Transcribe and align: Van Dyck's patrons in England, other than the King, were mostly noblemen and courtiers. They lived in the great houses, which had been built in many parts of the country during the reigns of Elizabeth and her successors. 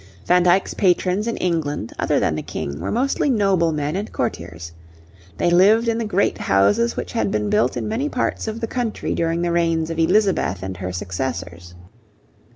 Van 0.25 0.41
Dyck's 0.41 0.73
patrons 0.73 1.27
in 1.27 1.37
England, 1.37 1.93
other 1.99 2.19
than 2.19 2.33
the 2.33 2.41
King, 2.41 2.79
were 2.79 2.89
mostly 2.89 3.29
noblemen 3.29 3.95
and 3.95 4.11
courtiers. 4.11 4.71
They 5.37 5.51
lived 5.51 5.87
in 5.87 5.99
the 5.99 6.05
great 6.05 6.39
houses, 6.39 6.97
which 6.97 7.11
had 7.13 7.29
been 7.29 7.51
built 7.51 7.77
in 7.77 7.87
many 7.87 8.09
parts 8.09 8.47
of 8.47 8.59
the 8.61 8.65
country 8.67 9.13
during 9.13 9.43
the 9.43 9.51
reigns 9.51 9.91
of 9.91 9.99
Elizabeth 9.99 10.63
and 10.63 10.75
her 10.77 10.91
successors. 10.91 11.75